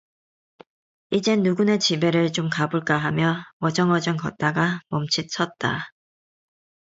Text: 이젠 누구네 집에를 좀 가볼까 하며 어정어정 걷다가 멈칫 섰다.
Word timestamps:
이젠 1.11 1.43
누구네 1.43 1.77
집에를 1.77 2.31
좀 2.31 2.49
가볼까 2.49 2.97
하며 2.97 3.35
어정어정 3.59 4.17
걷다가 4.17 4.81
멈칫 4.89 5.29
섰다. 5.29 5.91